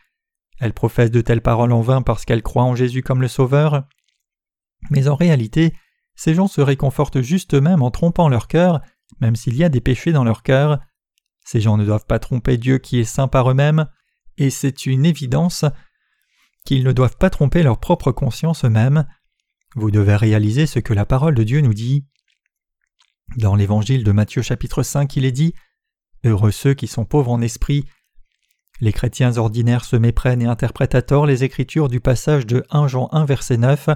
[0.60, 3.88] Elles professent de telles paroles en vain parce qu'elles croient en Jésus comme le Sauveur.
[4.90, 5.74] Mais en réalité,
[6.18, 8.82] ces gens se réconfortent juste eux-mêmes en trompant leur cœur,
[9.22, 10.80] même s'il y a des péchés dans leur cœur.
[11.46, 13.88] Ces gens ne doivent pas tromper Dieu qui est saint par eux-mêmes,
[14.38, 15.64] et c'est une évidence
[16.66, 19.08] qu'ils ne doivent pas tromper leur propre conscience eux-mêmes.
[19.76, 22.06] Vous devez réaliser ce que la parole de Dieu nous dit.
[23.38, 25.54] Dans l'évangile de Matthieu chapitre 5, il est dit
[26.26, 27.86] Heureux ceux qui sont pauvres en esprit,
[28.80, 32.88] les chrétiens ordinaires se méprennent et interprètent à tort les écritures du passage de 1
[32.88, 33.90] Jean 1 verset 9.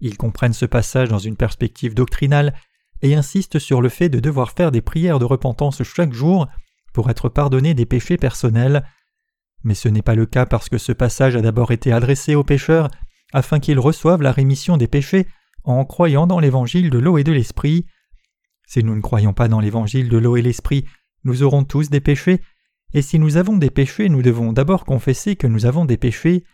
[0.00, 2.54] Ils comprennent ce passage dans une perspective doctrinale
[3.02, 6.46] et insistent sur le fait de devoir faire des prières de repentance chaque jour
[6.92, 8.84] pour être pardonnés des péchés personnels.
[9.64, 12.44] Mais ce n'est pas le cas parce que ce passage a d'abord été adressé aux
[12.44, 12.88] pécheurs
[13.32, 15.26] afin qu'ils reçoivent la rémission des péchés
[15.64, 17.86] en croyant dans l'évangile de l'eau et de l'esprit.
[18.66, 20.84] Si nous ne croyons pas dans l'évangile de l'eau et l'esprit,
[21.24, 22.40] nous aurons tous des péchés
[22.92, 26.44] et si nous avons des péchés, nous devons d'abord confesser que nous avons des péchés.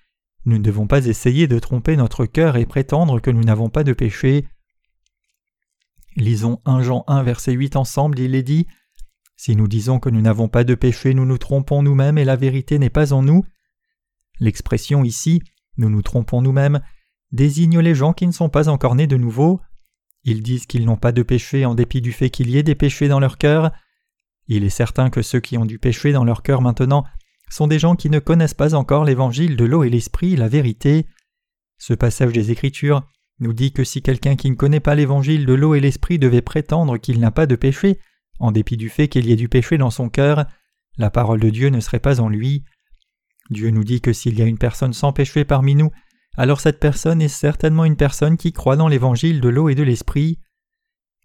[0.45, 3.85] Nous ne devons pas essayer de tromper notre cœur et prétendre que nous n'avons pas
[3.85, 4.47] de péché.
[6.17, 8.67] Lisons 1 Jean 1 verset 8 ensemble, il est dit
[9.37, 12.37] Si nous disons que nous n'avons pas de péché, nous nous trompons nous-mêmes et la
[12.37, 13.45] vérité n'est pas en nous.
[14.41, 15.41] L'expression ici,
[15.77, 16.81] nous nous trompons nous-mêmes,
[17.31, 19.61] désigne les gens qui ne sont pas encore nés de nouveau.
[20.25, 22.75] Ils disent qu'ils n'ont pas de péché en dépit du fait qu'il y ait des
[22.75, 23.73] péchés dans leur cœur.
[24.49, 27.05] Il est certain que ceux qui ont du péché dans leur cœur maintenant
[27.53, 31.07] sont des gens qui ne connaissent pas encore l'évangile de l'eau et l'esprit, la vérité.
[31.79, 33.07] Ce passage des Écritures
[33.41, 36.41] nous dit que si quelqu'un qui ne connaît pas l'évangile de l'eau et l'esprit devait
[36.41, 37.99] prétendre qu'il n'a pas de péché,
[38.39, 40.47] en dépit du fait qu'il y ait du péché dans son cœur,
[40.97, 42.65] la parole de Dieu ne serait pas en lui.
[43.51, 45.91] Dieu nous dit que s'il y a une personne sans péché parmi nous,
[46.39, 49.83] alors cette personne est certainement une personne qui croit dans l'évangile de l'eau et de
[49.83, 50.39] l'esprit.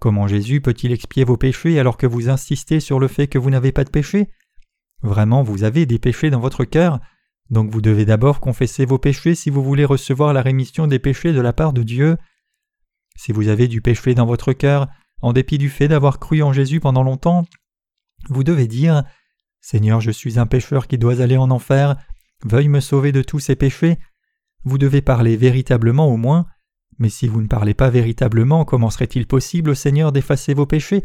[0.01, 3.49] Comment Jésus peut-il expier vos péchés alors que vous insistez sur le fait que vous
[3.49, 4.29] n'avez pas de péché?
[5.03, 6.99] Vraiment, vous avez des péchés dans votre cœur,
[7.49, 11.33] donc vous devez d'abord confesser vos péchés si vous voulez recevoir la rémission des péchés
[11.33, 12.17] de la part de Dieu.
[13.15, 14.87] Si vous avez du péché dans votre cœur,
[15.21, 17.45] en dépit du fait d'avoir cru en Jésus pendant longtemps,
[18.29, 19.03] vous devez dire
[19.61, 21.95] Seigneur, je suis un pécheur qui dois aller en enfer,
[22.43, 23.97] veuille me sauver de tous ces péchés.
[24.63, 26.45] Vous devez parler véritablement au moins,
[26.99, 31.03] mais si vous ne parlez pas véritablement, comment serait-il possible au Seigneur d'effacer vos péchés?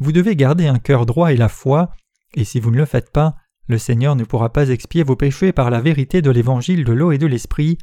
[0.00, 1.92] Vous devez garder un cœur droit et la foi,
[2.34, 3.36] et si vous ne le faites pas,
[3.66, 7.12] le Seigneur ne pourra pas expier vos péchés par la vérité de l'évangile de l'eau
[7.12, 7.78] et de l'esprit.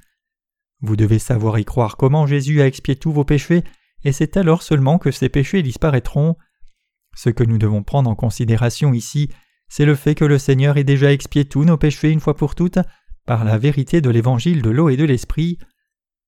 [0.82, 3.64] Vous devez savoir y croire comment Jésus a expié tous vos péchés,
[4.04, 6.36] et c'est alors seulement que ces péchés disparaîtront.
[7.16, 9.30] Ce que nous devons prendre en considération ici,
[9.68, 12.56] c'est le fait que le Seigneur ait déjà expié tous nos péchés une fois pour
[12.56, 12.80] toutes
[13.26, 15.58] par la vérité de l'évangile de l'eau et de l'esprit.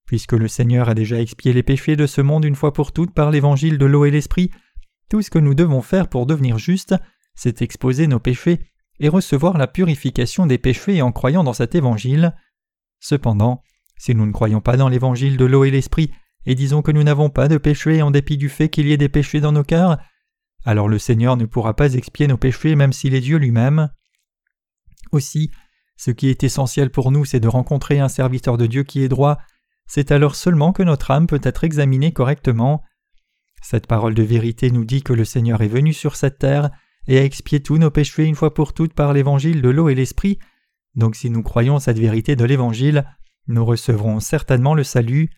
[0.05, 3.13] Puisque le Seigneur a déjà expié les péchés de ce monde une fois pour toutes
[3.13, 4.51] par l'évangile de l'eau et l'esprit,
[5.09, 6.95] tout ce que nous devons faire pour devenir justes,
[7.37, 8.59] c'est exposer nos péchés
[8.99, 12.35] et recevoir la purification des péchés en croyant dans cet évangile.
[12.99, 13.61] Cependant,
[13.97, 16.11] si nous ne croyons pas dans l'évangile de l'eau et l'esprit,
[16.45, 18.97] et disons que nous n'avons pas de péché en dépit du fait qu'il y ait
[18.97, 19.97] des péchés dans nos cœurs,
[20.65, 23.89] alors le Seigneur ne pourra pas expier nos péchés même s'il est Dieu lui-même.
[25.11, 25.51] Aussi,
[25.95, 29.09] ce qui est essentiel pour nous, c'est de rencontrer un serviteur de Dieu qui est
[29.09, 29.37] droit,
[29.85, 32.83] c'est alors seulement que notre âme peut être examinée correctement.
[33.61, 36.71] Cette parole de vérité nous dit que le Seigneur est venu sur cette terre
[37.07, 39.95] et a expié tous nos péchés une fois pour toutes par l'évangile de l'eau et
[39.95, 40.39] l'esprit,
[40.95, 43.05] donc si nous croyons cette vérité de l'évangile,
[43.47, 45.29] nous recevrons certainement le salut.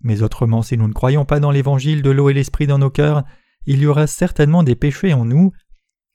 [0.00, 2.90] Mais autrement, si nous ne croyons pas dans l'évangile de l'eau et l'esprit dans nos
[2.90, 3.24] cœurs,
[3.64, 5.52] il y aura certainement des péchés en nous.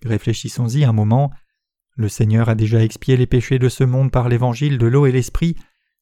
[0.06, 1.32] Réfléchissons-y un moment.
[1.95, 5.12] Le Seigneur a déjà expié les péchés de ce monde par l'évangile de l'eau et
[5.12, 5.56] l'esprit,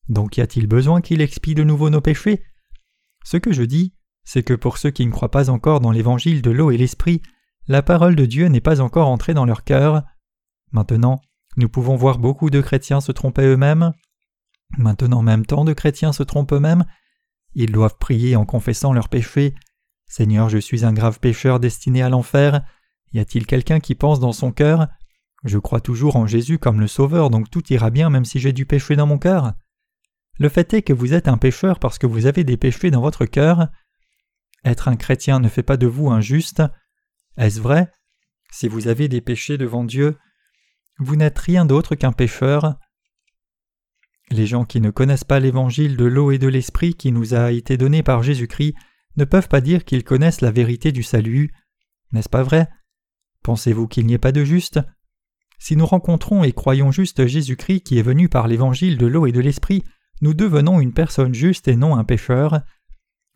[0.09, 2.43] donc y a-t-il besoin qu'il expie de nouveau nos péchés?
[3.23, 6.41] Ce que je dis, c'est que pour ceux qui ne croient pas encore dans l'évangile
[6.41, 7.21] de l'eau et l'esprit,
[7.67, 10.03] la parole de Dieu n'est pas encore entrée dans leur cœur.
[10.71, 11.21] Maintenant,
[11.57, 13.93] nous pouvons voir beaucoup de chrétiens se tromper eux-mêmes.
[14.77, 16.85] Maintenant même tant de chrétiens se trompent eux-mêmes.
[17.53, 19.53] Ils doivent prier en confessant leurs péchés.
[20.07, 22.65] Seigneur, je suis un grave pécheur destiné à l'enfer.
[23.13, 24.87] Y a-t-il quelqu'un qui pense dans son cœur?
[25.43, 28.53] Je crois toujours en Jésus comme le Sauveur, donc tout ira bien même si j'ai
[28.53, 29.53] du péché dans mon cœur.
[30.37, 33.01] Le fait est que vous êtes un pécheur parce que vous avez des péchés dans
[33.01, 33.67] votre cœur.
[34.63, 36.63] Être un chrétien ne fait pas de vous un juste.
[37.37, 37.91] Est-ce vrai?
[38.51, 40.17] Si vous avez des péchés devant Dieu,
[40.99, 42.75] vous n'êtes rien d'autre qu'un pécheur.
[44.29, 47.51] Les gens qui ne connaissent pas l'évangile de l'eau et de l'esprit qui nous a
[47.51, 48.75] été donné par Jésus-Christ
[49.17, 51.53] ne peuvent pas dire qu'ils connaissent la vérité du salut.
[52.11, 52.69] N'est-ce pas vrai?
[53.43, 54.79] Pensez-vous qu'il n'y ait pas de juste?
[55.59, 59.31] Si nous rencontrons et croyons juste Jésus-Christ qui est venu par l'évangile de l'eau et
[59.31, 59.83] de l'esprit,
[60.21, 62.61] nous devenons une personne juste et non un pécheur.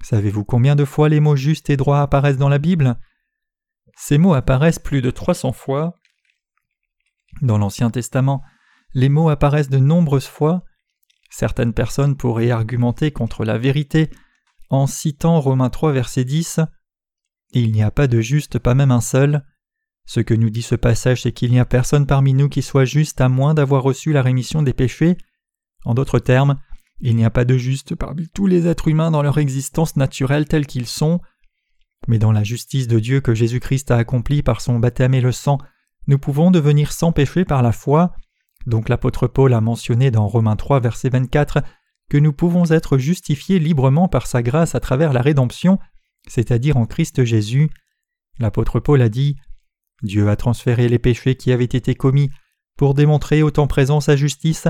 [0.04, 2.98] Savez-vous combien de fois les mots juste et droit apparaissent dans la Bible?
[3.96, 6.00] Ces mots apparaissent plus de 300 fois.
[7.42, 8.42] Dans l'Ancien Testament,
[8.94, 10.64] les mots apparaissent de nombreuses fois.
[11.30, 14.10] Certaines personnes pourraient argumenter contre la vérité
[14.70, 16.60] en citant Romains 3 verset 10.
[17.52, 19.46] Il n'y a pas de juste, pas même un seul.
[20.06, 22.86] Ce que nous dit ce passage, c'est qu'il n'y a personne parmi nous qui soit
[22.86, 25.18] juste à moins d'avoir reçu la rémission des péchés.
[25.84, 26.60] En d'autres termes,
[27.00, 30.48] il n'y a pas de juste parmi tous les êtres humains dans leur existence naturelle
[30.48, 31.22] telle qu'ils sont.
[32.08, 35.32] Mais dans la justice de Dieu que Jésus-Christ a accomplie par son baptême et le
[35.32, 35.58] sang,
[36.08, 38.16] nous pouvons devenir sans péché par la foi.
[38.68, 41.64] Donc l'apôtre Paul a mentionné dans Romains 3 verset 24
[42.10, 45.80] que nous pouvons être justifiés librement par sa grâce à travers la rédemption,
[46.28, 47.70] c'est-à-dire en Christ Jésus.
[48.40, 49.38] L'apôtre Paul a dit
[50.04, 52.30] Dieu a transféré les péchés qui avaient été commis
[52.78, 54.68] pour démontrer au temps présent sa justice,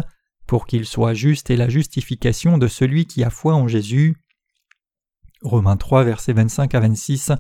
[0.48, 4.18] pour qu'il soit juste et la justification de celui qui a foi en Jésus.
[5.42, 7.32] Romains 3, versets 25 à 26.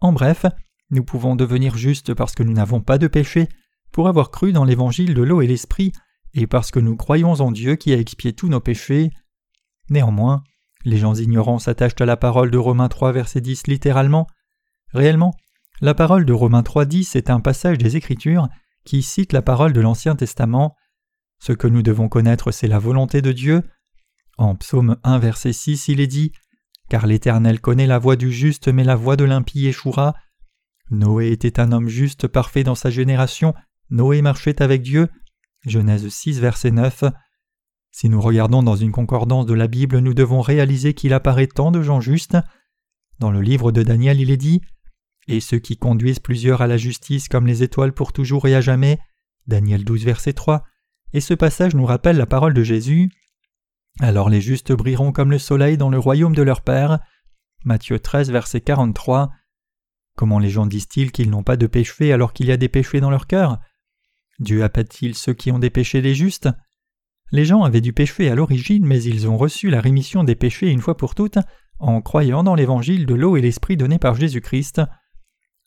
[0.00, 0.46] En bref,
[0.90, 3.48] nous pouvons devenir justes parce que nous n'avons pas de péché,
[3.92, 5.92] pour avoir cru dans l'évangile de l'eau et l'esprit,
[6.34, 9.10] et parce que nous croyons en Dieu qui a expié tous nos péchés.
[9.88, 10.42] Néanmoins,
[10.84, 14.26] les gens ignorants s'attachent à la parole de Romains 3, verset 10 littéralement.
[14.92, 15.34] Réellement,
[15.80, 18.48] la parole de Romains 3, 10 est un passage des Écritures
[18.84, 20.76] qui cite la parole de l'Ancien Testament.
[21.38, 23.62] Ce que nous devons connaître, c'est la volonté de Dieu.
[24.38, 26.32] En Psaume 1, verset 6, il est dit
[26.88, 30.14] Car l'Éternel connaît la voie du juste, mais la voie de l'impie échouera.
[30.90, 33.54] Noé était un homme juste, parfait dans sa génération.
[33.90, 35.08] Noé marchait avec Dieu.
[35.64, 37.04] Genèse 6, verset 9.
[37.90, 41.72] Si nous regardons dans une concordance de la Bible, nous devons réaliser qu'il apparaît tant
[41.72, 42.36] de gens justes.
[43.18, 44.60] Dans le livre de Daniel, il est dit
[45.26, 48.60] Et ceux qui conduisent plusieurs à la justice comme les étoiles pour toujours et à
[48.60, 48.98] jamais.
[49.46, 50.62] Daniel 12, verset 3.
[51.14, 53.10] Et ce passage nous rappelle la parole de Jésus.
[54.00, 56.98] Alors les justes brilleront comme le soleil dans le royaume de leur Père.
[57.64, 59.30] Matthieu 13, verset 43.
[60.16, 63.00] Comment les gens disent-ils qu'ils n'ont pas de péché alors qu'il y a des péchés
[63.00, 63.58] dans leur cœur?
[64.38, 66.48] Dieu appelle-t-il ceux qui ont des péchés les justes?
[67.32, 70.70] Les gens avaient du péché à l'origine, mais ils ont reçu la rémission des péchés
[70.70, 71.38] une fois pour toutes
[71.78, 74.82] en croyant dans l'évangile de l'eau et l'esprit donné par Jésus-Christ.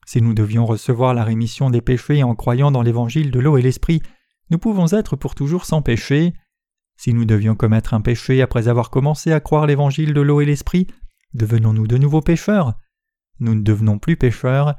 [0.05, 3.61] Si nous devions recevoir la rémission des péchés en croyant dans l'évangile de l'eau et
[3.61, 4.01] l'esprit,
[4.49, 6.33] nous pouvons être pour toujours sans péché.
[6.99, 10.45] Si nous devions commettre un péché après avoir commencé à croire l'évangile de l'eau et
[10.45, 10.85] l'esprit,
[11.33, 12.73] devenons-nous de nouveaux pécheurs?
[13.39, 14.75] Nous ne devenons plus pécheurs.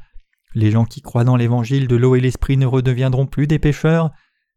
[0.54, 4.10] Les gens qui croient dans l'évangile de l'eau et l'esprit ne redeviendront plus des pécheurs.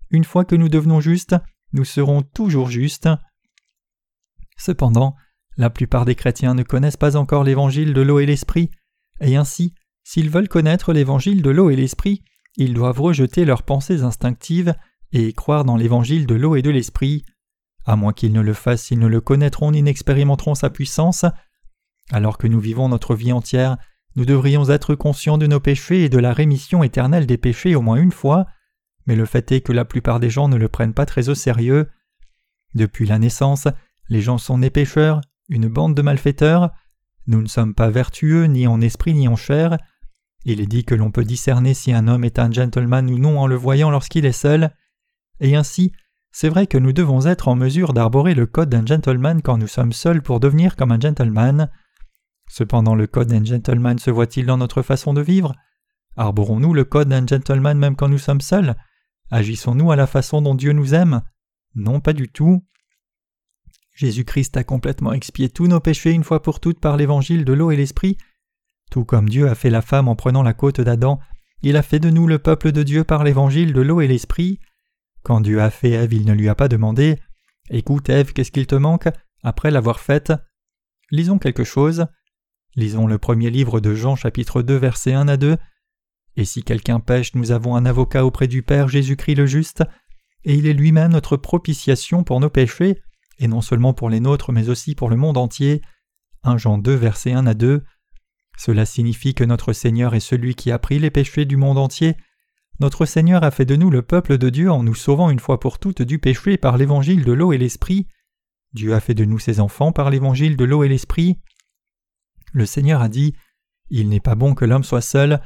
[0.10, 1.38] Une fois que nous devenons justes,
[1.71, 3.08] nous serons toujours justes.
[4.58, 5.15] Cependant,
[5.56, 8.71] la plupart des chrétiens ne connaissent pas encore l'évangile de l'eau et l'esprit,
[9.21, 9.73] et ainsi,
[10.04, 12.26] s'ils veulent connaître l'évangile de l'eau et l'esprit,
[12.58, 14.76] ils doivent rejeter leurs pensées instinctives
[15.13, 17.23] et croire dans l'évangile de l'eau et de l'esprit.
[17.86, 21.26] À moins qu'ils ne le fassent, ils ne le connaîtront ni n'expérimenteront sa puissance.
[22.12, 23.78] Alors que nous vivons notre vie entière,
[24.15, 27.82] nous devrions être conscients de nos péchés et de la rémission éternelle des péchés au
[27.82, 28.46] moins une fois,
[29.06, 31.36] mais le fait est que la plupart des gens ne le prennent pas très au
[31.36, 31.89] sérieux.
[32.76, 33.67] Depuis la naissance,
[34.10, 36.72] les gens sont nés pécheurs, une bande de malfaiteurs.
[37.28, 39.78] Nous ne sommes pas vertueux ni en esprit ni en chair.
[40.46, 43.39] Il est dit que l'on peut discerner si un homme est un gentleman ou non
[43.39, 44.72] en le voyant lorsqu'il est seul.
[45.39, 45.93] Et ainsi,
[46.36, 49.67] c'est vrai que nous devons être en mesure d'arborer le code d'un gentleman quand nous
[49.67, 51.69] sommes seuls pour devenir comme un gentleman.
[52.50, 55.54] Cependant, le code d'un gentleman se voit-il dans notre façon de vivre?
[56.17, 58.76] Arborons-nous le code d'un gentleman même quand nous sommes seuls?
[59.30, 61.22] Agissons-nous à la façon dont Dieu nous aime?
[61.76, 62.65] Non, pas du tout.
[63.93, 67.69] Jésus-Christ a complètement expié tous nos péchés une fois pour toutes par l'évangile de l'eau
[67.69, 68.17] et l'esprit.
[68.89, 71.19] Tout comme Dieu a fait la femme en prenant la côte d'Adam,
[71.62, 74.60] il a fait de nous le peuple de Dieu par l'évangile de l'eau et l'esprit.
[75.23, 77.17] Quand Dieu a fait Ève, il ne lui a pas demandé
[77.69, 79.07] Écoute Ève, qu'est-ce qu'il te manque?
[79.41, 80.33] Après l'avoir faite
[81.12, 82.07] Lisons quelque chose.
[82.75, 85.57] Lisons le premier livre de Jean chapitre 2 versets 1 à 2.
[86.36, 89.83] Et si quelqu'un pêche, nous avons un avocat auprès du Père Jésus-Christ le juste,
[90.43, 93.01] et il est lui-même notre propitiation pour nos péchés,
[93.39, 95.81] et non seulement pour les nôtres, mais aussi pour le monde entier.
[96.43, 97.83] 1 Jean 2 versets 1 à 2.
[98.57, 102.17] Cela signifie que notre Seigneur est celui qui a pris les péchés du monde entier.
[102.79, 105.59] Notre Seigneur a fait de nous le peuple de Dieu en nous sauvant une fois
[105.59, 108.07] pour toutes du péché par l'évangile de l'eau et l'esprit.
[108.73, 111.39] Dieu a fait de nous ses enfants par l'évangile de l'eau et l'esprit.
[112.51, 113.36] Le Seigneur a dit
[113.89, 115.41] Il n'est pas bon que l'homme soit seul.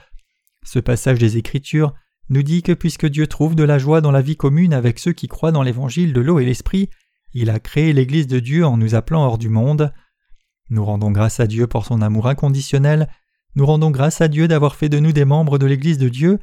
[0.63, 1.93] Ce passage des Écritures
[2.29, 5.13] nous dit que puisque Dieu trouve de la joie dans la vie commune avec ceux
[5.13, 6.89] qui croient dans l'évangile de l'eau et l'esprit,
[7.33, 9.93] il a créé l'Église de Dieu en nous appelant hors du monde.
[10.69, 13.09] Nous rendons grâce à Dieu pour son amour inconditionnel,
[13.55, 16.39] nous rendons grâce à Dieu d'avoir fait de nous des membres de l'Église de Dieu,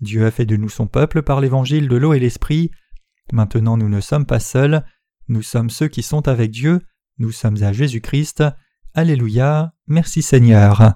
[0.00, 2.70] Dieu a fait de nous son peuple par l'évangile de l'eau et l'esprit.
[3.32, 4.84] Maintenant nous ne sommes pas seuls,
[5.28, 6.80] nous sommes ceux qui sont avec Dieu,
[7.18, 8.42] nous sommes à Jésus-Christ.
[8.94, 10.94] Alléluia, merci Seigneur.